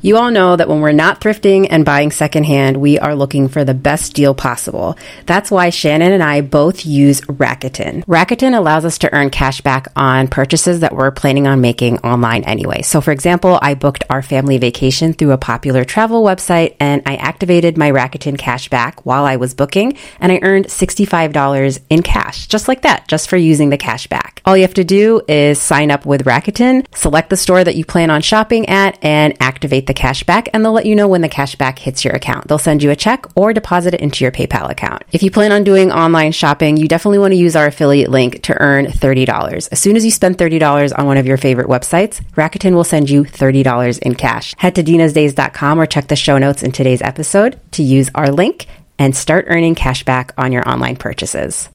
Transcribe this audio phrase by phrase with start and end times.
[0.00, 3.64] You all know that when we're not thrifting and buying secondhand, we are looking for
[3.64, 4.96] the best deal possible.
[5.26, 8.04] That's why Shannon and I both use Rakuten.
[8.04, 12.44] Rakuten allows us to earn cash back on purchases that we're planning on making online
[12.44, 12.82] anyway.
[12.82, 17.16] So for example, I booked our family vacation through a popular travel website and I
[17.16, 22.46] activated my Rakuten cash back while I was booking and I earned $65 in cash,
[22.46, 24.42] just like that, just for using the cash back.
[24.44, 27.84] All you have to do is sign up with Rakuten, select the store that you
[27.84, 31.22] plan on shopping at and activate the cash back and they'll let you know when
[31.22, 32.46] the cash back hits your account.
[32.46, 35.02] They'll send you a check or deposit it into your PayPal account.
[35.10, 38.42] If you plan on doing online shopping, you definitely want to use our affiliate link
[38.44, 39.68] to earn $30.
[39.72, 43.10] As soon as you spend $30 on one of your favorite websites, Rakuten will send
[43.10, 44.54] you $30 in cash.
[44.58, 48.66] Head to dinasdays.com or check the show notes in today's episode to use our link
[48.98, 51.68] and start earning cash back on your online purchases.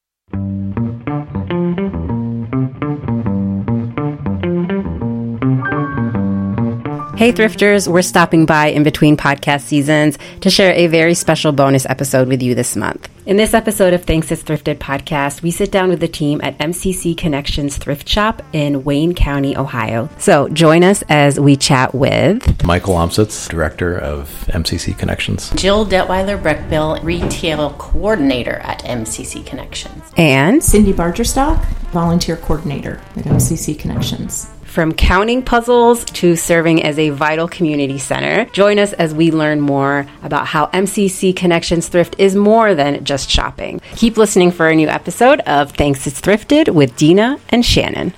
[7.15, 11.85] Hey, thrifters, we're stopping by in between podcast seasons to share a very special bonus
[11.85, 13.07] episode with you this month.
[13.27, 16.57] In this episode of Thanks It's Thrifted podcast, we sit down with the team at
[16.57, 20.09] MCC Connections Thrift Shop in Wayne County, Ohio.
[20.17, 26.41] So join us as we chat with Michael Amstutz, Director of MCC Connections, Jill Detweiler
[26.41, 34.49] Breckbill, Retail Coordinator at MCC Connections, and Cindy Bargerstock, Volunteer Coordinator at MCC Connections.
[34.73, 39.61] From counting puzzles to serving as a vital community center, join us as we learn
[39.61, 43.79] more about how MCC Connections Thrift is more than just shopping.
[43.97, 48.15] Keep listening for a new episode of Thanks It's Thrifted with Dina and Shannon.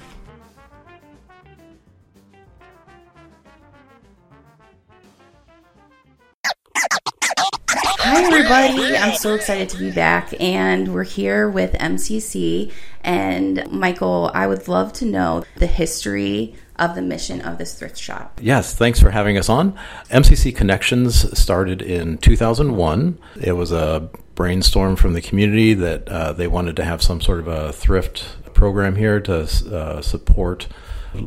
[8.08, 8.96] Hi, everybody.
[8.96, 12.72] I'm so excited to be back, and we're here with MCC.
[13.04, 17.98] And Michael, I would love to know the history of the mission of this thrift
[17.98, 18.40] shop.
[18.44, 19.76] Yes, thanks for having us on.
[20.12, 23.18] MCC Connections started in 2001.
[23.42, 27.40] It was a brainstorm from the community that uh, they wanted to have some sort
[27.40, 30.68] of a thrift program here to uh, support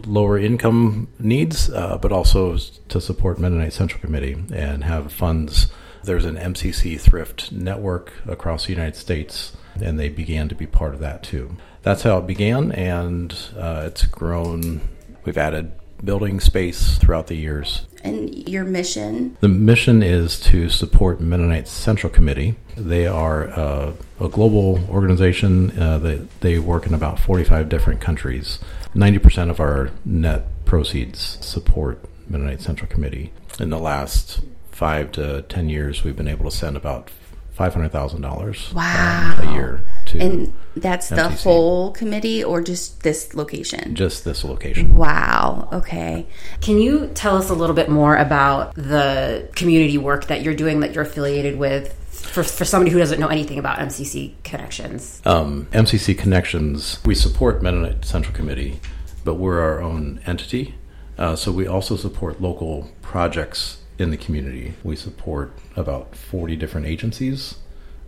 [0.06, 5.72] lower income needs, uh, but also to support Mennonite Central Committee and have funds.
[6.04, 10.94] There's an MCC thrift network across the United States, and they began to be part
[10.94, 11.56] of that too.
[11.82, 14.80] That's how it began, and uh, it's grown.
[15.24, 15.72] We've added
[16.04, 17.86] building space throughout the years.
[18.04, 19.36] And your mission?
[19.40, 22.56] The mission is to support Mennonite Central Committee.
[22.76, 25.78] They are uh, a global organization.
[25.78, 28.60] Uh, they, they work in about 45 different countries.
[28.94, 33.32] 90% of our net proceeds support Mennonite Central Committee.
[33.58, 34.40] In the last
[34.78, 37.10] five to 10 years, we've been able to send about
[37.58, 39.36] $500,000 wow.
[39.36, 43.96] um, a year to And that's the whole committee or just this location?
[43.96, 44.94] just this location.
[44.94, 45.68] Wow.
[45.72, 46.28] Okay.
[46.60, 50.78] Can you tell us a little bit more about the community work that you're doing
[50.80, 55.20] that you're affiliated with for, for somebody who doesn't know anything about MCC Connections?
[55.24, 58.78] Um, MCC Connections, we support Mennonite Central Committee,
[59.24, 60.76] but we're our own entity.
[61.18, 64.74] Uh, so we also support local projects in the community.
[64.82, 67.56] We support about 40 different agencies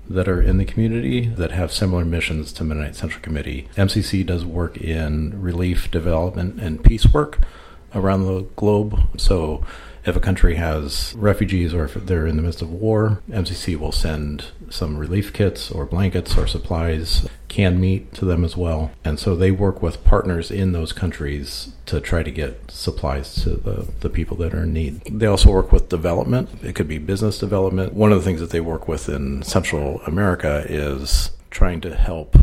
[0.09, 3.69] that are in the community that have similar missions to Mennonite Central Committee.
[3.77, 7.39] MCC does work in relief, development, and peace work
[7.95, 8.99] around the globe.
[9.17, 9.65] So
[10.05, 13.93] if a country has refugees or if they're in the midst of war, MCC will
[13.93, 18.93] send some relief kits or blankets or supplies, canned meat to them as well.
[19.05, 23.51] And so they work with partners in those countries to try to get supplies to
[23.51, 25.03] the, the people that are in need.
[25.05, 26.49] They also work with development.
[26.63, 27.93] It could be business development.
[27.93, 32.39] One of the things that they work with in Central America is trying to help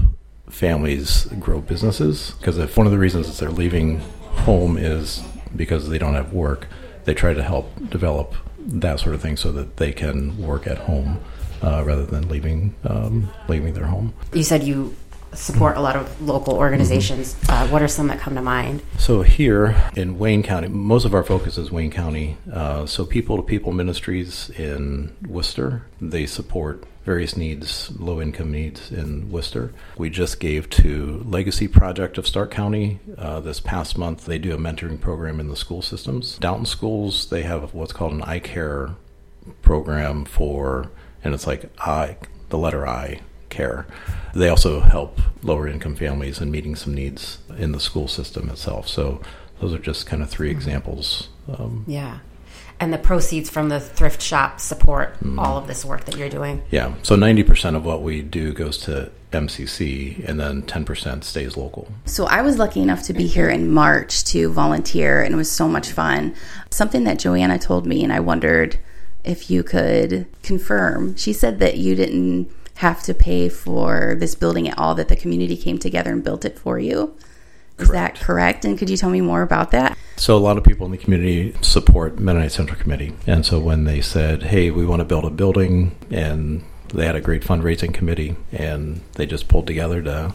[0.49, 2.31] families grow businesses.
[2.31, 3.99] Because if one of the reasons that they're leaving
[4.45, 5.23] home is
[5.55, 6.67] because they don't have work,
[7.05, 10.79] they try to help develop that sort of thing so that they can work at
[10.79, 11.23] home
[11.61, 14.13] uh, rather than leaving um, leaving their home.
[14.33, 14.95] You said you
[15.33, 17.35] support a lot of local organizations.
[17.49, 18.81] Uh, what are some that come to mind?
[18.97, 22.37] So here in Wayne County, most of our focus is Wayne County.
[22.51, 28.91] Uh, so People to People Ministries in Wooster, they support various needs, low income needs
[28.91, 29.73] in Wooster.
[29.97, 34.25] We just gave to Legacy Project of Stark County uh, this past month.
[34.25, 36.37] They do a mentoring program in the school systems.
[36.39, 38.95] Dalton schools, they have what's called an eye care
[39.61, 40.91] program for,
[41.27, 42.15] and it's like I,
[42.47, 43.19] the letter I,
[43.49, 43.85] care.
[44.33, 48.87] They also help lower income families in meeting some needs in the school system itself.
[48.87, 49.19] So
[49.59, 51.27] those are just kind of three examples.
[51.53, 52.19] Um, Yeah.
[52.79, 56.63] And the proceeds from the thrift shop support all of this work that you're doing.
[56.69, 61.91] yeah, so 90% of what we do goes to MCC, and then 10% stays local.
[62.05, 65.51] So I was lucky enough to be here in March to volunteer, and it was
[65.51, 66.35] so much fun.
[66.69, 68.79] Something that Joanna told me, and I wondered
[69.27, 71.15] if you could confirm.
[71.15, 75.15] She said that you didn't have to pay for this building at all, that the
[75.15, 77.15] community came together and built it for you.
[77.79, 78.65] Is that correct?
[78.65, 79.95] And could you tell me more about that?
[80.15, 83.83] So a lot of people in the community support Mennonite Central Committee, and so when
[83.83, 87.93] they said, "Hey, we want to build a building," and they had a great fundraising
[87.93, 90.33] committee, and they just pulled together to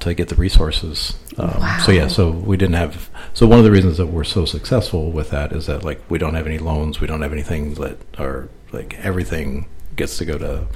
[0.00, 1.16] to get the resources.
[1.38, 1.78] Um, Wow.
[1.84, 3.10] So yeah, so we didn't have.
[3.34, 6.18] So one of the reasons that we're so successful with that is that like we
[6.18, 10.38] don't have any loans, we don't have anything that are like everything gets to go
[10.38, 10.66] to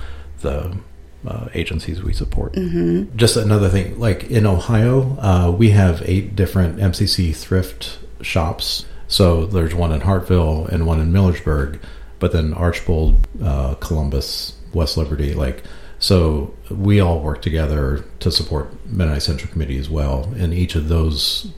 [0.40, 0.76] the
[1.26, 2.52] uh, agencies we support.
[2.52, 3.16] Mm-hmm.
[3.16, 8.84] Just another thing, like in Ohio, uh, we have eight different MCC thrift shops.
[9.08, 11.80] So there's one in Hartville and one in Millersburg,
[12.18, 15.62] but then Archbold, uh, Columbus, West Liberty, like
[16.04, 20.88] so we all work together to support Mennonite Central Committee as well, and each of
[20.88, 21.50] those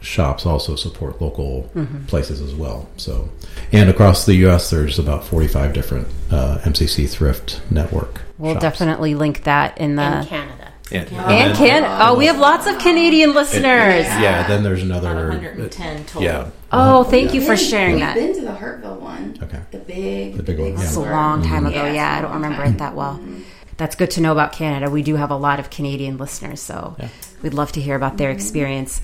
[0.00, 1.70] shops also support local
[2.08, 2.88] places as well.
[2.96, 3.28] So,
[3.70, 8.22] and across the U.S., there's about 45 different uh, MCC thrift network.
[8.36, 8.62] We'll shops.
[8.62, 10.22] definitely link that in the.
[10.22, 10.61] in Canada.
[10.92, 11.98] And, and Canada.
[12.00, 13.62] Oh, we have lots of Canadian listeners.
[14.06, 15.30] yeah, then there's another.
[15.30, 16.22] About 110 total.
[16.22, 16.50] Yeah.
[16.70, 17.10] Oh, uh-huh.
[17.10, 17.64] thank you for Really?
[17.64, 18.14] sharing We've that.
[18.14, 19.38] been to the Hartville one.
[19.42, 19.60] Okay.
[19.70, 20.94] The big, The big one, yeah.
[20.94, 21.66] A long time mm-hmm.
[21.66, 21.84] ago.
[21.84, 23.14] Yeah, Yeah, it's don't remember it that well.
[23.14, 23.42] Mm-hmm.
[23.76, 24.90] That's good to know about Canada.
[24.90, 26.96] We do have a lot of Canadian listeners, so
[27.42, 28.36] we'd love to hear about their mm-hmm.
[28.36, 29.02] experience.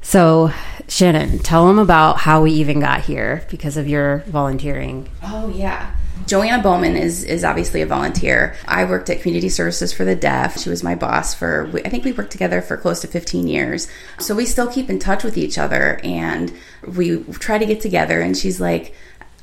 [0.00, 0.52] So,
[0.88, 5.08] Shannon, tell them about how we even got here because of your volunteering.
[5.22, 5.94] Oh yeah.
[6.26, 8.56] Joanna Bowman is is obviously a volunteer.
[8.66, 10.58] I worked at Community Services for the Deaf.
[10.58, 13.88] She was my boss for I think we worked together for close to 15 years.
[14.18, 16.52] So we still keep in touch with each other and
[16.86, 18.94] we try to get together and she's like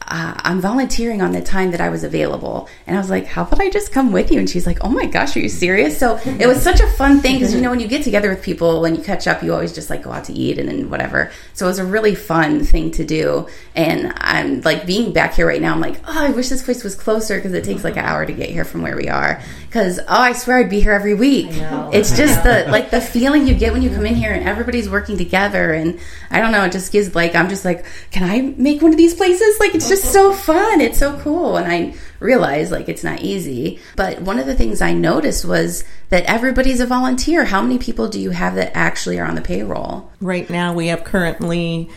[0.08, 2.70] uh, I'm volunteering on the time that I was available.
[2.86, 4.40] And I was like, how about I just come with you?
[4.40, 5.98] And she's like, oh my gosh, are you serious?
[5.98, 8.44] So it was such a fun thing because, you know, when you get together with
[8.44, 10.90] people, when you catch up, you always just like go out to eat and then
[10.92, 11.32] whatever.
[11.54, 13.48] So it was a really fun thing to do.
[13.74, 16.84] And I'm like being back here right now, I'm like, oh, I wish this place
[16.84, 19.42] was closer because it takes like an hour to get here from where we are.
[19.76, 21.50] Because, oh, I swear I'd be here every week.
[21.92, 24.90] It's just the, like the feeling you get when you come in here and everybody's
[24.90, 25.74] working together.
[25.74, 26.00] And
[26.32, 28.98] I don't know, it just gives like, I'm just like, can I make one of
[28.98, 29.60] these places?
[29.60, 30.80] Like, it's just so fun.
[30.80, 31.58] It's so cool.
[31.58, 33.82] And I realize like it's not easy.
[33.98, 37.44] But one of the things I noticed was that everybody's a volunteer.
[37.44, 40.10] How many people do you have that actually are on the payroll?
[40.22, 41.90] Right now, we have currently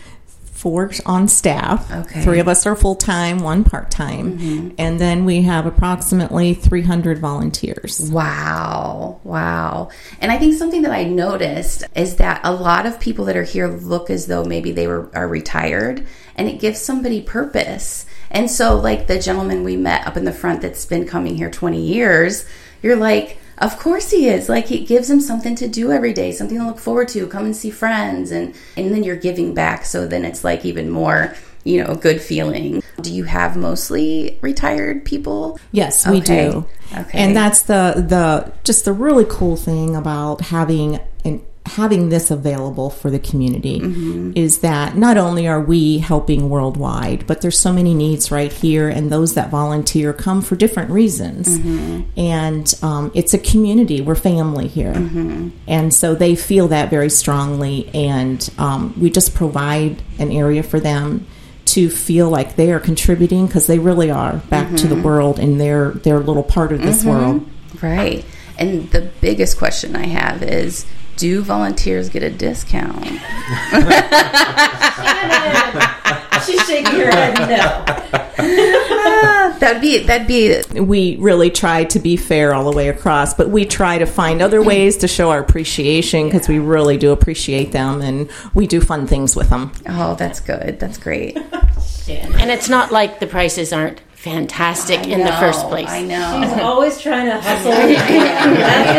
[0.59, 1.89] four on staff.
[1.91, 2.23] Okay.
[2.23, 4.39] Three of us are full time, one part time.
[4.39, 4.71] Mm-hmm.
[4.77, 8.11] And then we have approximately 300 volunteers.
[8.11, 9.21] Wow.
[9.23, 9.91] Wow.
[10.21, 13.45] And I think something that I noticed is that a lot of people that are
[13.45, 18.05] here look as though maybe they were are retired and it gives somebody purpose.
[18.29, 21.51] And so like the gentleman we met up in the front that's been coming here
[21.51, 22.45] 20 years,
[22.83, 24.49] you're like of course he is.
[24.49, 27.45] Like it gives him something to do every day, something to look forward to, come
[27.45, 31.35] and see friends and and then you're giving back so then it's like even more,
[31.65, 32.83] you know, good feeling.
[33.01, 35.59] Do you have mostly retired people?
[35.73, 36.51] Yes, we Okay.
[36.51, 36.67] do.
[36.97, 37.19] Okay.
[37.19, 42.91] And that's the the just the really cool thing about having an having this available
[42.91, 44.33] for the community mm-hmm.
[44.35, 48.89] is that not only are we helping worldwide, but there's so many needs right here,
[48.89, 51.59] and those that volunteer come for different reasons.
[51.59, 52.19] Mm-hmm.
[52.19, 55.51] And um, it's a community; we're family here, mm-hmm.
[55.67, 57.89] and so they feel that very strongly.
[57.95, 61.27] And um, we just provide an area for them
[61.67, 65.61] to feel like they are contributing because they really are back to the world and
[65.61, 67.47] they're they're a little part of this world.
[67.83, 68.25] Right.
[68.59, 70.87] And the biggest question I have is
[71.19, 73.05] do volunteers get a discount?
[76.47, 77.85] She's shaking her head no.
[79.59, 83.51] That'd be that'd be We really try to be fair all the way across, but
[83.51, 87.73] we try to find other ways to show our appreciation because we really do appreciate
[87.73, 89.73] them and we do fun things with them.
[89.89, 90.79] oh that's good.
[90.79, 91.37] That's great.
[91.37, 95.89] And it's not like the prices aren't fantastic in the first place.
[95.89, 96.43] I know.
[96.43, 97.73] She's always trying to hustle.
[97.73, 97.87] I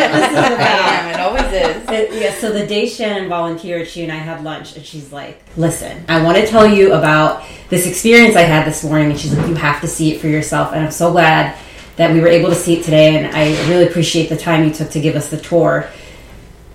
[0.07, 1.07] am.
[1.09, 1.89] It always is.
[1.89, 5.41] It- yeah, so the day Shannon volunteered, she and I had lunch, and she's like,
[5.57, 9.35] "Listen, I want to tell you about this experience I had this morning." And she's
[9.35, 11.55] like, "You have to see it for yourself." And I'm so glad
[11.97, 14.73] that we were able to see it today, and I really appreciate the time you
[14.73, 15.89] took to give us the tour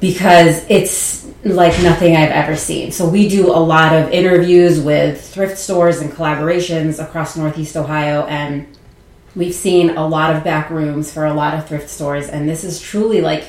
[0.00, 2.90] because it's like nothing I've ever seen.
[2.92, 8.24] So we do a lot of interviews with thrift stores and collaborations across Northeast Ohio,
[8.26, 8.66] and
[9.36, 12.64] we've seen a lot of back rooms for a lot of thrift stores, and this
[12.64, 13.44] is truly like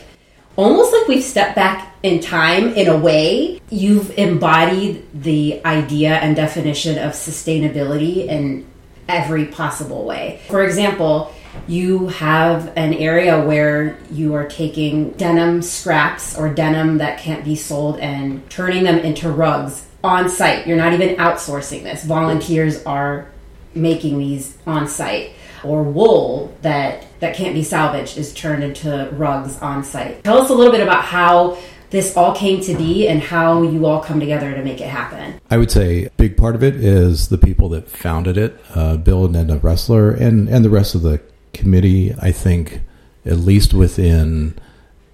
[0.56, 3.60] almost like we've stepped back in time in a way.
[3.70, 8.66] You've embodied the idea and definition of sustainability in
[9.08, 10.40] every possible way.
[10.48, 11.34] For example,
[11.68, 17.56] you have an area where you are taking denim scraps or denim that can't be
[17.56, 20.68] sold and turning them into rugs on site.
[20.68, 22.04] You're not even outsourcing this.
[22.04, 23.28] Volunteers are
[23.74, 25.32] making these on site.
[25.66, 30.24] Or wool that that can't be salvaged is turned into rugs on site.
[30.24, 31.58] Tell us a little bit about how
[31.90, 35.40] this all came to be and how you all come together to make it happen.
[35.50, 38.98] I would say a big part of it is the people that founded it, uh,
[38.98, 41.22] Bill and Edna Ressler, and, and the rest of the
[41.54, 42.14] committee.
[42.22, 42.82] I think,
[43.26, 44.60] at least within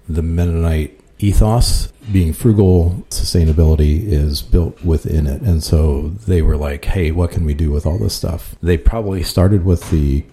[0.08, 5.40] the Mennonite ethos, being frugal, sustainability is built within it.
[5.42, 8.56] And so they were like, hey, what can we do with all this stuff?
[8.60, 10.24] They probably started with the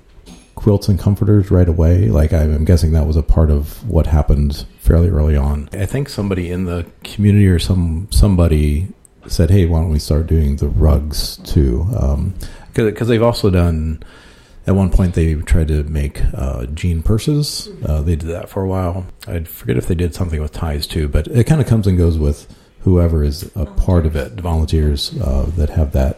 [0.59, 2.09] quilts and comforters right away.
[2.09, 5.69] Like I'm guessing that was a part of what happened fairly early on.
[5.71, 8.89] I think somebody in the community or some somebody
[9.25, 11.85] said, "Hey, why don't we start doing the rugs too?"
[12.73, 14.03] Because um, they've also done.
[14.67, 17.69] At one point, they tried to make uh, jean purses.
[17.83, 19.05] Uh, they did that for a while.
[19.27, 21.97] I forget if they did something with ties too, but it kind of comes and
[21.97, 24.33] goes with whoever is a part of it.
[24.33, 26.17] Volunteers uh, that have that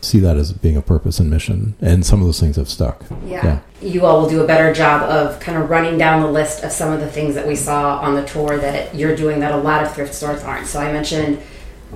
[0.00, 1.74] see that as being a purpose and mission.
[1.80, 3.04] And some of those things have stuck.
[3.26, 3.44] Yeah.
[3.44, 3.60] yeah.
[3.80, 6.72] You all will do a better job of kind of running down the list of
[6.72, 9.56] some of the things that we saw on the tour that you're doing that a
[9.56, 10.66] lot of thrift stores aren't.
[10.66, 11.40] So I mentioned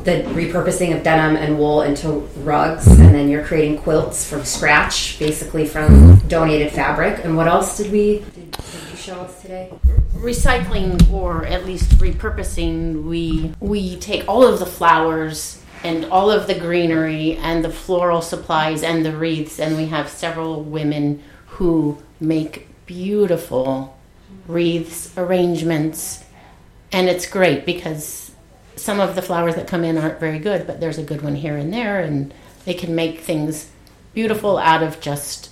[0.04, 2.08] the repurposing of denim and wool into
[2.42, 3.02] rugs, mm-hmm.
[3.02, 6.28] and then you're creating quilts from scratch, basically from mm-hmm.
[6.28, 7.24] donated fabric.
[7.24, 9.70] And what else did we did, did you show us today?
[10.14, 13.04] Recycling, or at least repurposing.
[13.04, 18.22] We we take all of the flowers and all of the greenery and the floral
[18.22, 19.58] supplies and the wreaths.
[19.58, 23.96] And we have several women who make beautiful
[24.46, 26.24] wreaths, arrangements.
[26.90, 28.32] And it's great because
[28.76, 31.36] some of the flowers that come in aren't very good, but there's a good one
[31.36, 32.32] here and there, and
[32.64, 33.70] they can make things
[34.14, 35.50] beautiful out of just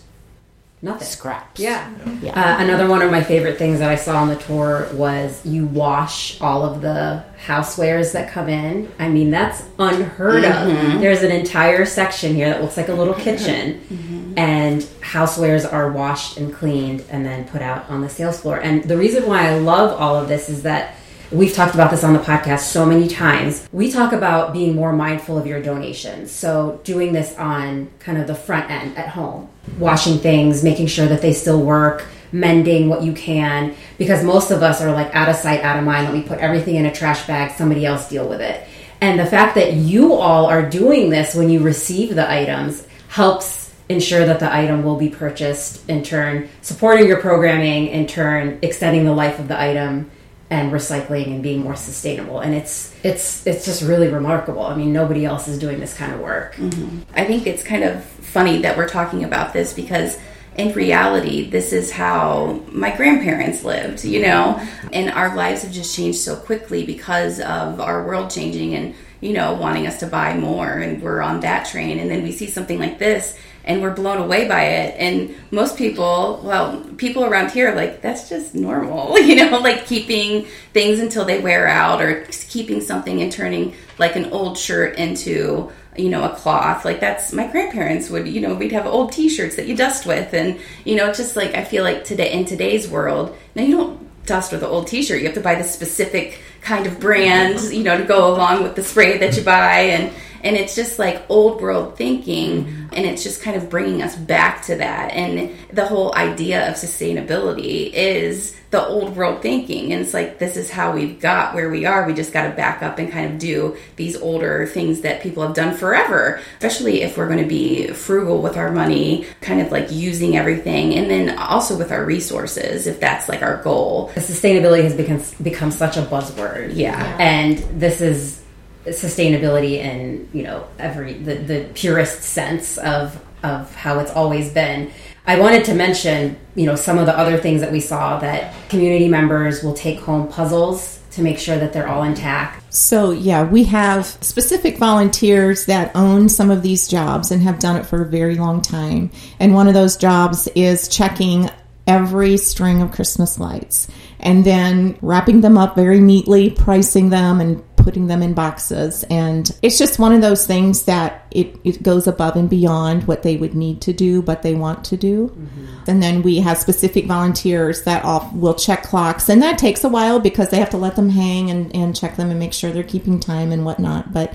[0.83, 1.61] nothing scraps.
[1.61, 1.93] Yeah.
[2.23, 2.33] yeah.
[2.33, 5.67] Uh, another one of my favorite things that I saw on the tour was you
[5.67, 8.91] wash all of the housewares that come in.
[8.99, 10.97] I mean, that's unheard mm-hmm.
[10.97, 11.01] of.
[11.01, 14.39] There's an entire section here that looks like a little kitchen, mm-hmm.
[14.39, 18.61] and housewares are washed and cleaned and then put out on the sales floor.
[18.61, 20.95] And the reason why I love all of this is that
[21.33, 23.69] We've talked about this on the podcast so many times.
[23.71, 26.33] We talk about being more mindful of your donations.
[26.33, 31.07] So, doing this on kind of the front end at home, washing things, making sure
[31.07, 35.29] that they still work, mending what you can, because most of us are like out
[35.29, 36.07] of sight, out of mind.
[36.07, 38.67] Let me put everything in a trash bag, somebody else deal with it.
[39.01, 43.73] And the fact that you all are doing this when you receive the items helps
[43.89, 49.05] ensure that the item will be purchased, in turn, supporting your programming, in turn, extending
[49.05, 50.11] the life of the item
[50.51, 52.41] and recycling and being more sustainable.
[52.41, 54.65] And it's it's it's just really remarkable.
[54.67, 56.57] I mean nobody else is doing this kind of work.
[56.57, 56.99] Mm-hmm.
[57.15, 60.19] i think it's kind of funny that we're talking about this because
[60.57, 64.61] in reality this is how my grandparents lived you know?
[64.93, 69.33] And our lives have just changed so quickly because of our world changing and you
[69.33, 72.01] know wanting us to buy more and we're on that train.
[72.01, 74.95] And then we see something like this and we're blown away by it.
[74.99, 80.47] And most people, well, people around here, like, that's just normal, you know, like keeping
[80.73, 85.71] things until they wear out or keeping something and turning like an old shirt into,
[85.97, 86.85] you know, a cloth.
[86.85, 90.07] Like, that's my grandparents would, you know, we'd have old t shirts that you dust
[90.07, 90.33] with.
[90.33, 94.27] And, you know, just like I feel like today, in today's world, now you don't
[94.27, 97.61] dust with an old t shirt, you have to buy the specific kind of brand,
[97.73, 99.81] you know, to go along with the spray that you buy.
[99.81, 100.13] And,
[100.43, 102.95] and it's just like old world thinking mm-hmm.
[102.95, 105.13] and it's just kind of bringing us back to that.
[105.13, 109.93] And the whole idea of sustainability is the old world thinking.
[109.93, 112.07] And it's like this is how we've got where we are.
[112.07, 115.43] We just got to back up and kind of do these older things that people
[115.43, 119.73] have done forever especially if we're going to be frugal with our money kind of
[119.73, 120.95] like using everything.
[120.95, 124.11] And then also with our resources if that's like our goal.
[124.15, 126.73] Sustainability has become become such a buzzword.
[126.75, 127.17] Yeah, yeah.
[127.19, 128.40] and this is
[128.87, 134.91] sustainability in you know every the, the purest sense of of how it's always been.
[135.27, 138.55] I wanted to mention you know some of the other things that we saw that
[138.69, 142.73] community members will take home puzzles to make sure that they're all intact.
[142.73, 147.77] So, yeah, we have specific volunteers that own some of these jobs and have done
[147.77, 149.11] it for a very long time.
[149.41, 151.51] And one of those jobs is checking
[151.87, 153.89] every string of Christmas lights
[154.21, 159.05] and then wrapping them up very neatly, pricing them, and putting them in boxes.
[159.11, 163.23] And it's just one of those things that it, it goes above and beyond what
[163.23, 165.29] they would need to do, but they want to do.
[165.29, 165.67] Mm-hmm.
[165.89, 169.29] And then we have specific volunteers that all will check clocks.
[169.29, 172.17] And that takes a while because they have to let them hang and, and check
[172.17, 174.13] them and make sure they're keeping time and whatnot.
[174.13, 174.35] But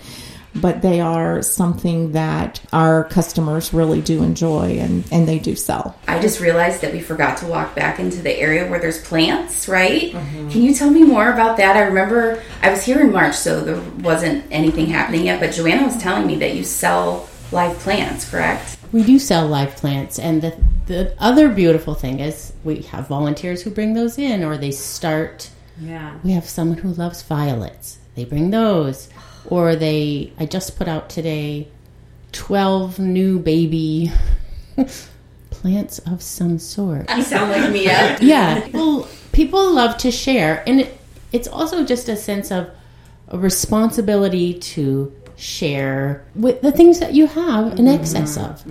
[0.55, 5.97] but they are something that our customers really do enjoy and, and they do sell.
[6.07, 9.67] I just realized that we forgot to walk back into the area where there's plants,
[9.67, 10.13] right?
[10.13, 10.49] Mm-hmm.
[10.49, 11.75] Can you tell me more about that?
[11.75, 15.83] I remember I was here in March, so there wasn't anything happening yet, but Joanna
[15.83, 18.77] was telling me that you sell live plants, correct?
[18.91, 23.63] We do sell live plants, and the the other beautiful thing is we have volunteers
[23.63, 25.49] who bring those in, or they start.
[25.79, 26.17] Yeah.
[26.23, 27.97] We have someone who loves violets.
[28.15, 29.09] They bring those,
[29.47, 30.31] or they.
[30.39, 31.67] I just put out today,
[32.31, 34.11] twelve new baby
[35.49, 37.09] plants of some sort.
[37.09, 38.17] You sound like Mia.
[38.21, 40.97] yeah well people love to share and it,
[41.31, 42.69] it's also just a sense of
[43.29, 48.63] a responsibility to share with the things that you have in excess of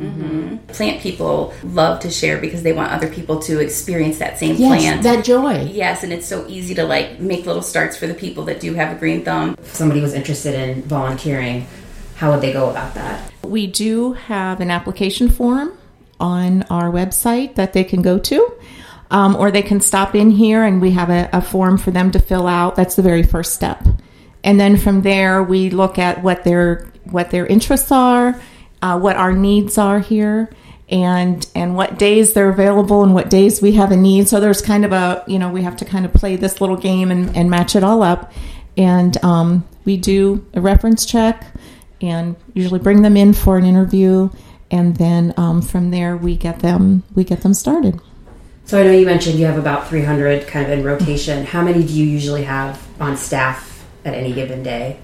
[0.69, 4.83] Plant people love to share because they want other people to experience that same yes
[4.83, 5.03] plant.
[5.03, 8.45] that joy Yes, and it's so easy to like make little starts for the people
[8.45, 9.57] that do have a green thumb.
[9.59, 11.67] If somebody was interested in volunteering,
[12.17, 13.31] how would they go about that?
[13.43, 15.77] We do have an application form
[16.21, 18.53] on our website that they can go to.
[19.11, 22.11] Um, or they can stop in here and we have a, a form for them
[22.13, 22.75] to fill out.
[22.75, 23.87] That's the very first step.
[24.45, 28.41] And then from there, we look at what their what their interests are,
[28.83, 30.51] uh, what our needs are here,
[30.91, 34.29] and and what days they're available and what days we have a need.
[34.29, 36.77] So there's kind of a you know we have to kind of play this little
[36.77, 38.33] game and, and match it all up.
[38.77, 41.47] And um, we do a reference check
[42.03, 44.29] and usually bring them in for an interview,
[44.71, 47.99] and then um, from there we get them we get them started.
[48.67, 51.47] So I know you mentioned you have about 300 kind of in rotation.
[51.47, 53.74] How many do you usually have on staff
[54.05, 54.99] at any given day?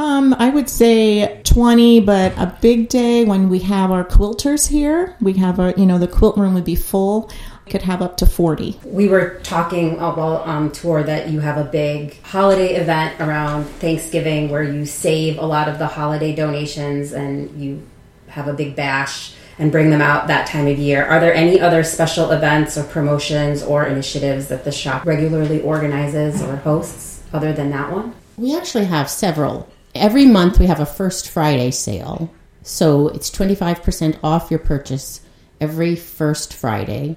[0.00, 5.14] Um, I would say 20, but a big day when we have our quilters here,
[5.20, 7.30] we have our, you know, the quilt room would be full.
[7.68, 8.80] Could have up to 40.
[8.84, 14.48] We were talking while on tour that you have a big holiday event around Thanksgiving
[14.48, 17.86] where you save a lot of the holiday donations and you
[18.28, 21.04] have a big bash and bring them out that time of year.
[21.04, 26.42] Are there any other special events or promotions or initiatives that the shop regularly organizes
[26.42, 28.14] or hosts other than that one?
[28.40, 29.68] we actually have several.
[29.94, 32.32] Every month we have a first friday sale.
[32.62, 35.20] So it's 25% off your purchase
[35.60, 37.16] every first friday.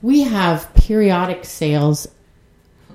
[0.00, 2.06] We have periodic sales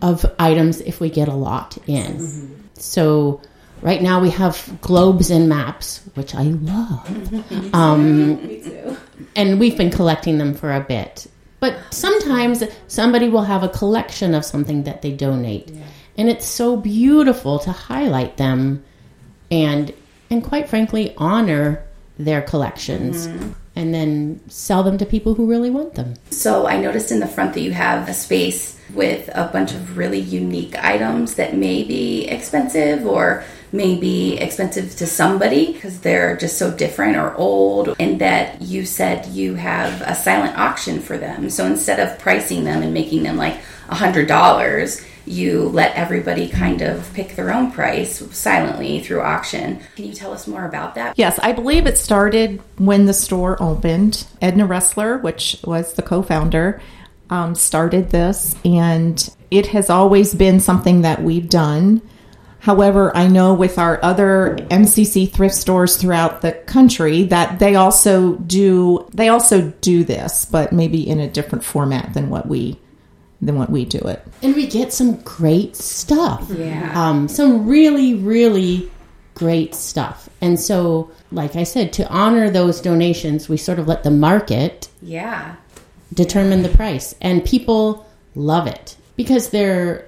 [0.02, 2.68] of items if we get a lot in.
[2.74, 3.42] So
[3.82, 7.74] right now we have globes and maps which i love.
[7.74, 8.62] Um,
[9.36, 11.28] and we've been collecting them for a bit.
[11.60, 15.72] But sometimes somebody will have a collection of something that they donate
[16.17, 18.84] and it's so beautiful to highlight them
[19.52, 19.93] and
[20.30, 21.84] and quite frankly honor
[22.17, 23.52] their collections mm-hmm.
[23.76, 27.28] and then sell them to people who really want them So I noticed in the
[27.28, 31.84] front that you have a space with a bunch of really unique items that may
[31.84, 37.95] be expensive or may be expensive to somebody because they're just so different or old
[37.99, 41.49] and that you said you have a silent auction for them.
[41.49, 46.48] So instead of pricing them and making them like a hundred dollars, you let everybody
[46.48, 49.80] kind of pick their own price silently through auction.
[49.96, 51.18] Can you tell us more about that?
[51.18, 54.26] Yes, I believe it started when the store opened.
[54.42, 56.82] Edna Ressler, which was the co founder,
[57.30, 62.02] um, started this, and it has always been something that we've done.
[62.60, 68.36] However, I know with our other MCC thrift stores throughout the country that they also
[68.36, 72.80] do they also do this, but maybe in a different format than what we
[73.45, 74.25] than what we do it.
[74.41, 76.91] and we get some great stuff Yeah.
[76.95, 78.89] um, some really really
[79.36, 84.03] great stuff and so like i said to honor those donations we sort of let
[84.03, 85.56] the market Yeah.
[86.13, 90.06] determine the price and people love it because they're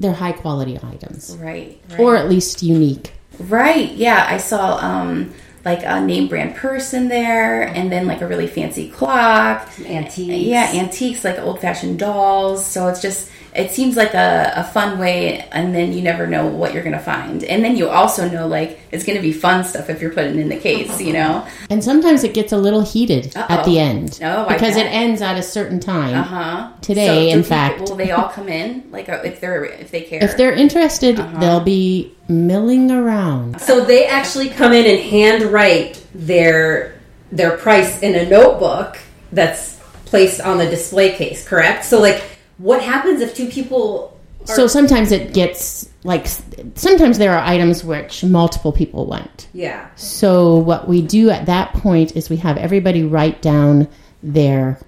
[0.00, 1.80] they're high quality items Right.
[1.90, 2.00] right.
[2.00, 3.90] or at least unique Right.
[3.92, 5.32] Yeah, I saw um
[5.64, 9.68] like a name brand purse in there, and then like a really fancy clock.
[9.86, 10.46] Antiques.
[10.46, 12.64] Yeah, antiques like old fashioned dolls.
[12.64, 16.46] So it's just it seems like a, a fun way, and then you never know
[16.46, 19.90] what you're gonna find, and then you also know like it's gonna be fun stuff
[19.90, 21.46] if you're putting in the case, you know.
[21.68, 23.64] and sometimes it gets a little heated at Uh-oh.
[23.64, 26.68] the end Oh, because it ends at a certain time Uh huh.
[26.80, 27.80] Today, in fact.
[27.88, 30.22] will they all come in like uh, if they're if they care?
[30.24, 31.38] if they're interested Uh-huh.
[31.40, 36.94] they'll be milling around So they actually come in and handwrite their
[37.30, 38.98] their price in a notebook
[39.32, 41.84] that's placed on the display case, correct?
[41.84, 42.22] So like
[42.62, 46.26] what happens if two people So sometimes it gets like
[46.74, 49.48] sometimes there are items which multiple people want.
[49.52, 49.88] Yeah.
[49.96, 53.86] So what we do at that point is we have everybody write down
[54.22, 54.78] their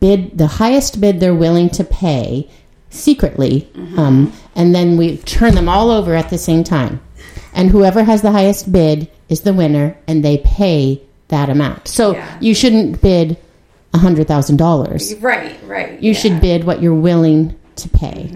[0.00, 2.48] bid, the highest bid they're willing to pay
[2.90, 7.00] secretly, um, and then we turn them all over at the same time.
[7.56, 11.86] and whoever has the highest bid is the winner, and they pay that amount.
[11.86, 12.26] So Yeah.
[12.40, 13.36] you shouldn't bid
[13.94, 15.14] a hundred thousand dollars.
[15.16, 16.02] Right, right.
[16.02, 18.30] You should bid what you're willing to pay.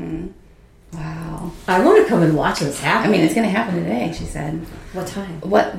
[0.92, 1.52] Wow.
[1.66, 3.10] I want to come and watch this happen.
[3.10, 4.12] I mean, it's going to happen today.
[4.16, 4.54] She said.
[4.92, 5.40] what time?
[5.40, 5.74] What?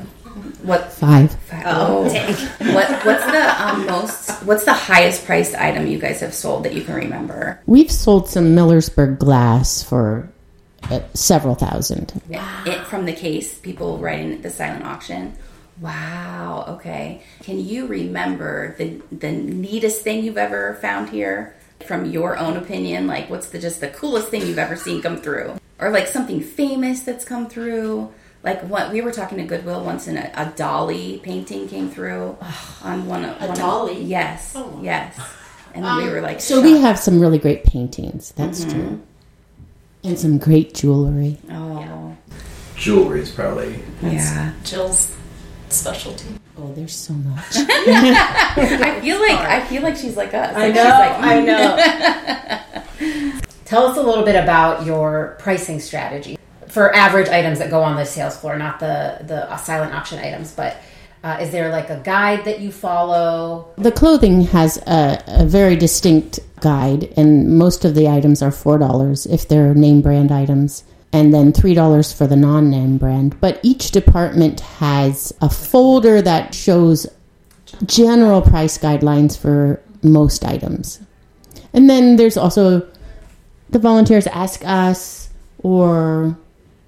[0.62, 0.92] What?
[0.92, 1.34] Five.
[1.44, 1.64] five.
[1.66, 3.06] Oh, what?
[3.06, 4.30] What's the um, most?
[4.44, 7.62] What's the highest priced item you guys have sold that you can remember?
[7.66, 10.30] We've sold some Millersburg glass for
[10.84, 12.22] uh, several thousand.
[12.30, 13.58] It from the case.
[13.58, 15.34] People writing the silent auction.
[15.82, 16.66] Wow.
[16.70, 17.22] Okay.
[17.44, 21.56] Can you remember the the neatest thing you've ever found here?
[21.88, 25.16] From your own opinion, like what's the just the coolest thing you've ever seen come
[25.22, 28.12] through, or like something famous that's come through?
[28.44, 32.38] Like what we were talking to Goodwill once, and a, a Dalí painting came through
[32.84, 34.08] on one of one of- Dalí?
[34.08, 34.78] yes, oh.
[34.84, 35.18] yes,
[35.74, 38.34] and then we um, were like, So we have some really great paintings.
[38.34, 38.80] That's mm-hmm.
[38.80, 39.02] true.
[40.04, 41.38] And some great jewelry.
[41.52, 42.18] oh
[42.76, 44.54] Jewelry is probably yeah.
[44.64, 45.16] Jill's
[45.74, 46.28] specialty.
[46.58, 47.46] Oh, there's so much.
[47.56, 50.56] I feel like I feel like she's like us.
[50.56, 50.84] I know.
[50.84, 51.42] she's like, I
[53.02, 53.34] mm.
[53.34, 53.40] know.
[53.66, 57.96] Tell us a little bit about your pricing strategy for average items that go on
[57.96, 60.78] the sales floor, not the the silent auction items, but.
[61.22, 63.74] Uh, is there like a guide that you follow?
[63.78, 69.30] the clothing has a, a very distinct guide, and most of the items are $4
[69.30, 73.40] if they're name brand items, and then $3 for the non name brand.
[73.40, 77.08] But each department has a folder that shows
[77.86, 81.00] general price guidelines for most items.
[81.74, 82.88] And then there's also
[83.70, 86.38] the volunteers ask us or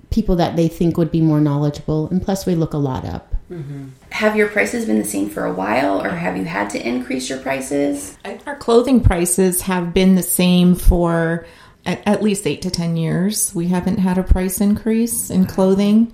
[0.10, 3.34] people that they think would be more knowledgeable, and plus we look a lot up.
[3.50, 3.90] Mm-hmm.
[4.12, 7.30] Have your prices been the same for a while, or have you had to increase
[7.30, 8.18] your prices?
[8.46, 11.46] Our clothing prices have been the same for
[11.86, 13.54] at, at least eight to ten years.
[13.56, 16.13] We haven't had a price increase in clothing.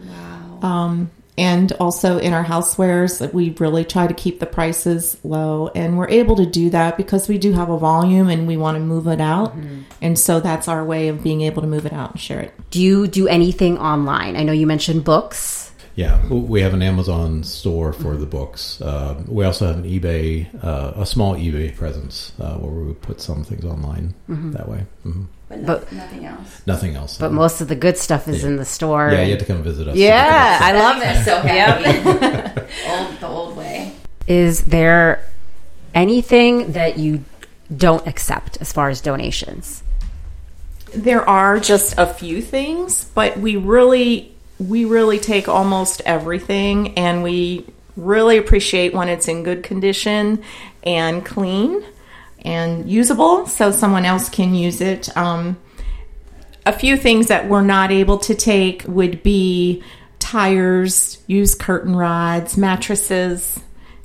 [0.62, 5.96] Um, and also in our housewares, we really try to keep the prices low, and
[5.96, 8.80] we're able to do that because we do have a volume and we want to
[8.80, 9.54] move it out,
[10.02, 12.56] and so that's our way of being able to move it out and share it.
[12.72, 14.36] Do you do anything online?
[14.36, 15.72] I know you mentioned books.
[15.94, 18.82] Yeah, we have an Amazon store for the books.
[18.82, 23.22] Uh, we also have an eBay, uh, a small eBay presence uh, where we put
[23.22, 24.86] some things online that way.
[25.04, 26.62] hmm But, no, But- nothing else.
[26.66, 27.18] Nothing else.
[27.18, 29.10] But most of the good stuff is in the store.
[29.12, 29.96] yeah, you have to come visit us.
[29.96, 32.66] Yeah, I love I'm so happy.
[32.90, 33.94] old, the old way.
[34.28, 35.24] Is there
[35.96, 37.24] anything that you
[37.76, 39.84] don't accept as far as donations?
[40.94, 47.22] There are just a few things, but we really we really take almost everything and
[47.24, 50.42] we really appreciate when it's in good condition
[50.84, 51.84] and clean
[52.48, 55.16] and usable so someone else can use it.
[55.18, 55.58] Um,
[56.66, 59.84] a few things that we're not able to take would be
[60.18, 63.60] tires, used curtain rods, mattresses,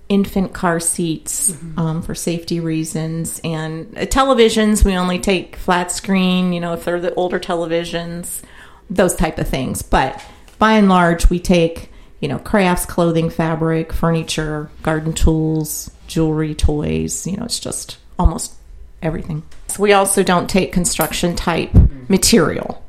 [0.09, 4.85] infant car seats um, for safety reasons, and uh, televisions.
[4.85, 8.43] We only take flat screen, you know, if they're the older televisions,
[8.91, 9.83] those type of things.
[9.83, 10.21] But
[10.59, 17.25] by and large, we take, you know, crafts, clothing, fabric, furniture, garden tools, jewelry, toys.
[17.25, 18.55] You know, it's just almost
[19.03, 19.43] everything.
[19.69, 21.71] So we also don't take construction type
[22.09, 22.85] material.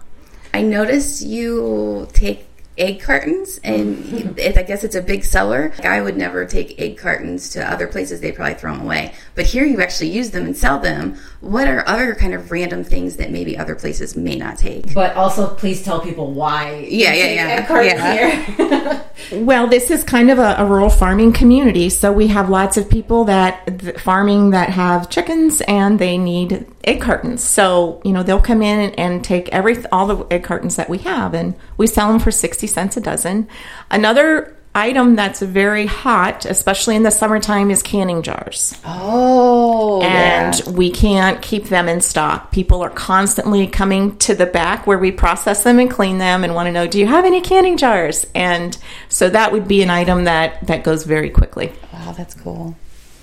[0.54, 2.46] I noticed you take
[2.78, 4.58] egg cartons, and mm-hmm.
[4.58, 5.74] I guess it's a big seller.
[5.84, 9.13] I would never take egg cartons to other places; they'd probably throw them away.
[9.36, 11.17] But here, you actually use them and sell them.
[11.43, 14.93] What are other kind of random things that maybe other places may not take?
[14.93, 16.88] But also, please tell people why.
[16.89, 17.67] Yeah, yeah, yeah.
[17.69, 18.56] egg Yeah.
[18.56, 19.03] here.
[19.32, 22.89] Well, this is kind of a, a rural farming community, so we have lots of
[22.89, 27.43] people that th- farming that have chickens and they need egg cartons.
[27.43, 30.89] So you know they'll come in and, and take every all the egg cartons that
[30.89, 33.47] we have, and we sell them for sixty cents a dozen.
[33.91, 40.89] Another item that's very hot, especially in the summertime, is canning jars Oh, and we
[40.91, 42.51] can't keep them in stock.
[42.51, 46.55] People are constantly coming to the back where we process them and clean them and
[46.55, 48.25] want to know, do you have any canning jars?
[48.33, 48.77] And
[49.09, 51.71] so that would be an item that that goes very quickly.
[51.91, 52.75] wow, that's cool.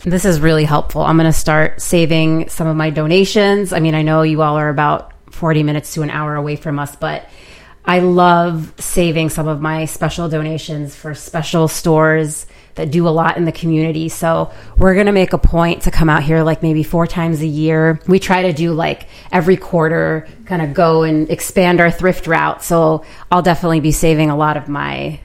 [0.03, 1.03] This is really helpful.
[1.03, 3.73] I'm going to start saving some of my donations.
[3.73, 6.79] I mean, I know you all are about 40 minutes to an hour away from
[6.79, 7.29] us, but
[7.91, 13.37] I love saving some of my special donations for special stores that do a lot
[13.37, 14.09] in the community.
[14.09, 17.41] So we're going to make a point to come out here like maybe four times
[17.41, 17.99] a year.
[18.07, 22.63] We try to do like every quarter, kind of go and expand our thrift route.
[22.63, 25.19] So I'll definitely be saving a lot of my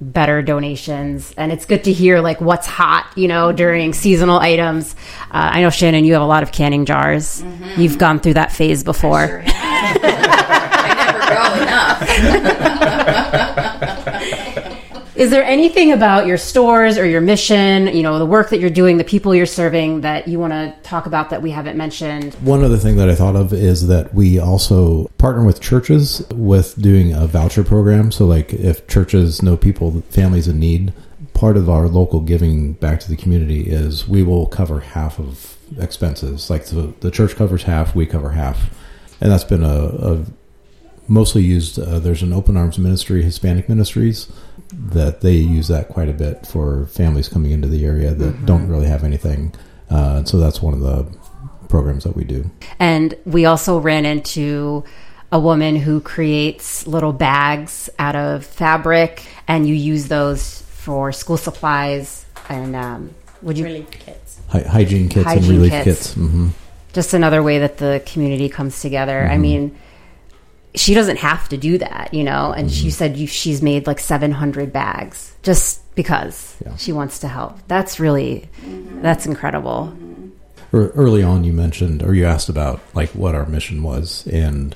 [0.00, 4.96] better donations and it's good to hear like what's hot you know during seasonal items
[5.30, 7.40] uh, i know shannon you have a lot of canning jars
[7.76, 9.44] you've gone through that phase before Sure
[11.34, 11.98] have.
[12.00, 14.78] I never grow enough.
[15.14, 18.70] Is there anything about your stores or your mission, you know, the work that you're
[18.70, 22.34] doing, the people you're serving that you want to talk about that we haven't mentioned?
[22.36, 26.80] One other thing that I thought of is that we also partner with churches with
[26.80, 28.10] doing a voucher program.
[28.10, 30.94] So, like, if churches know people, families in need,
[31.34, 35.56] part of our local giving back to the community is we will cover half of
[35.78, 36.48] expenses.
[36.48, 38.70] Like, the, the church covers half, we cover half.
[39.20, 40.24] And that's been a, a
[41.12, 41.78] mostly used.
[41.78, 44.32] Uh, there's an Open Arms Ministry, Hispanic Ministries,
[44.72, 48.46] that they use that quite a bit for families coming into the area that mm-hmm.
[48.46, 49.54] don't really have anything.
[49.90, 51.06] Uh, so that's one of the
[51.68, 52.50] programs that we do.
[52.78, 54.84] And we also ran into
[55.30, 61.36] a woman who creates little bags out of fabric, and you use those for school
[61.36, 65.84] supplies and um, would you relief kits, Hy- hygiene kits, hygiene and relief kits.
[65.84, 66.14] kits.
[66.14, 66.48] Mm-hmm.
[66.92, 69.20] Just another way that the community comes together.
[69.20, 69.32] Mm-hmm.
[69.32, 69.78] I mean
[70.74, 72.52] she doesn't have to do that, you know.
[72.52, 72.74] And mm-hmm.
[72.74, 76.76] she said you, she's made like 700 bags just because yeah.
[76.76, 77.58] she wants to help.
[77.68, 79.02] That's really mm-hmm.
[79.02, 79.96] that's incredible.
[80.72, 84.74] Early on, you mentioned or you asked about like what our mission was, and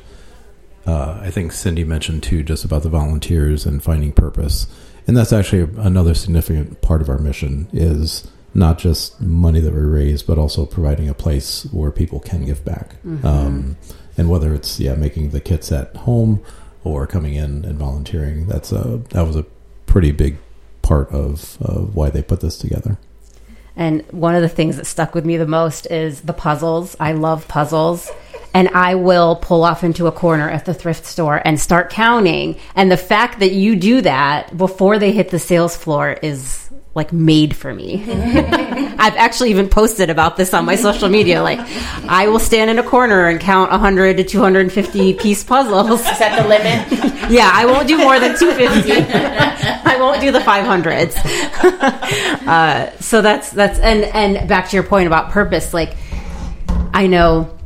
[0.87, 4.67] uh, I think Cindy mentioned too just about the volunteers and finding purpose.
[5.07, 9.81] And that's actually another significant part of our mission is not just money that we
[9.81, 12.97] raise, but also providing a place where people can give back.
[13.05, 13.27] Mm-hmm.
[13.27, 13.77] Um,
[14.17, 16.43] and whether it's yeah making the kits at home
[16.85, 19.45] or coming in and volunteering that's a that was a
[19.87, 20.37] pretty big
[20.87, 22.97] part of, of why they put this together.
[23.75, 26.97] And one of the things that stuck with me the most is the puzzles.
[26.99, 28.11] I love puzzles.
[28.55, 32.59] And I will pull off into a corner at the thrift store and start counting.
[32.75, 36.66] And the fact that you do that before they hit the sales floor is
[36.97, 38.03] like made for me.
[38.09, 41.43] I've actually even posted about this on my social media.
[41.43, 41.61] Like,
[42.09, 46.01] I will stand in a corner and count 100 to 250 piece puzzles.
[46.01, 47.31] Is that the limit?
[47.31, 48.93] yeah, I won't do more than 250.
[48.93, 51.15] I won't do the 500s.
[52.49, 55.75] uh, so that's that's and and back to your point about purpose.
[55.75, 55.97] Like,
[56.95, 57.57] I know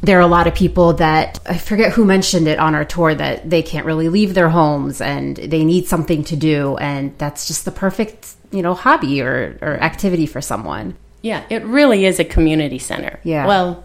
[0.00, 3.14] there are a lot of people that I forget who mentioned it on our tour
[3.14, 7.48] that they can't really leave their homes and they need something to do and that's
[7.48, 10.96] just the perfect you know hobby or, or activity for someone.
[11.22, 13.20] Yeah it really is a community center.
[13.24, 13.46] Yeah.
[13.46, 13.84] Well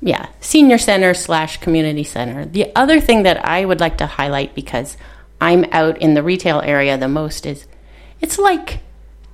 [0.00, 2.44] yeah senior center slash community center.
[2.44, 4.96] The other thing that i would like to highlight because
[5.40, 7.66] i'm out in the retail area the most is
[8.20, 8.80] it's like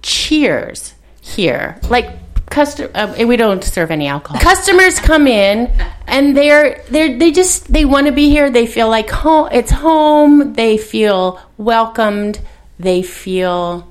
[0.03, 1.79] cheers here.
[1.89, 4.41] Like custom uh, we don't serve any alcohol.
[4.41, 5.73] Customers come in
[6.07, 8.51] and they're they're they just they want to be here.
[8.51, 10.55] They feel like home it's home.
[10.55, 12.41] They feel welcomed.
[12.79, 13.90] They feel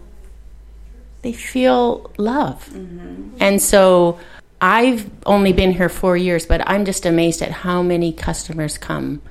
[1.22, 2.70] they feel love.
[2.70, 3.38] Mm-hmm.
[3.40, 4.20] And so
[4.62, 9.22] I've only been here four years, but I'm just amazed at how many customers come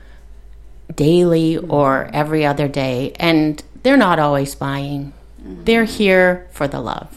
[0.95, 1.71] daily mm-hmm.
[1.71, 3.13] or every other day.
[3.17, 5.65] And they're not always buying, mm-hmm.
[5.65, 7.17] they're here for the love.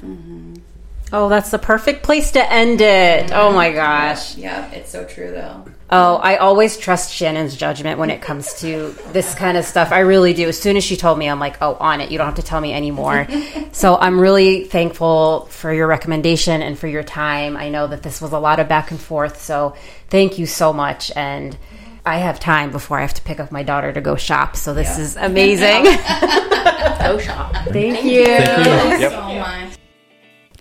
[1.11, 1.15] Mm-hmm.
[1.15, 3.31] Oh, that's the perfect place to end it.
[3.33, 4.37] Oh my gosh.
[4.37, 5.65] Yeah, it's so true though.
[5.89, 9.91] Oh, I always trust Shannon's judgment when it comes to this kind of stuff.
[9.91, 10.47] I really do.
[10.47, 12.11] As soon as she told me, I'm like, oh, on it.
[12.11, 13.27] You don't have to tell me anymore.
[13.73, 17.57] so I'm really thankful for your recommendation and for your time.
[17.57, 19.41] I know that this was a lot of back and forth.
[19.41, 19.75] So
[20.09, 21.11] thank you so much.
[21.13, 21.57] And
[22.05, 24.55] I have time before I have to pick up my daughter to go shop.
[24.55, 25.03] So this yeah.
[25.03, 25.83] is amazing.
[27.03, 27.53] go shop.
[27.53, 28.25] Thank, Thank you.
[28.25, 29.09] Thank you.
[29.09, 29.70] so much.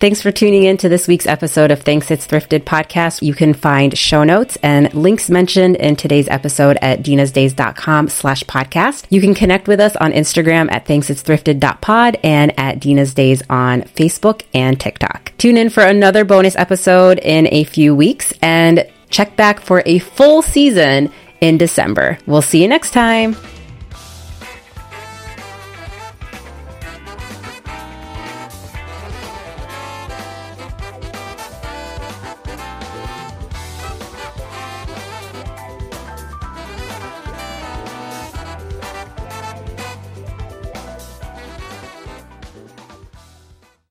[0.01, 3.21] Thanks for tuning in to this week's episode of Thanks It's Thrifted podcast.
[3.21, 9.05] You can find show notes and links mentioned in today's episode at dinasdays.com slash podcast.
[9.11, 14.41] You can connect with us on Instagram at thanksitsthrifted.pod and at Dina's Days on Facebook
[14.55, 15.33] and TikTok.
[15.37, 19.99] Tune in for another bonus episode in a few weeks and check back for a
[19.99, 21.11] full season
[21.41, 22.17] in December.
[22.25, 23.35] We'll see you next time.